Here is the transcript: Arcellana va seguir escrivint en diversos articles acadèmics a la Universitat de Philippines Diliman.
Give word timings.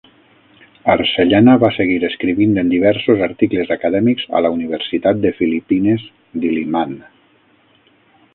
Arcellana 0.93 1.53
va 1.63 1.69
seguir 1.75 1.97
escrivint 2.09 2.55
en 2.61 2.71
diversos 2.73 3.21
articles 3.27 3.75
acadèmics 3.77 4.25
a 4.41 4.45
la 4.47 4.53
Universitat 4.57 5.23
de 5.27 5.35
Philippines 5.43 6.09
Diliman. 6.47 6.99